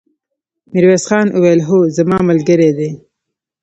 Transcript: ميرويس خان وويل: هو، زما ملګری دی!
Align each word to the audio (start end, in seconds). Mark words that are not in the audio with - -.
ميرويس 0.71 1.03
خان 1.09 1.27
وويل: 1.31 1.59
هو، 1.69 1.77
زما 1.97 2.17
ملګری 2.29 2.69
دی! 2.77 2.89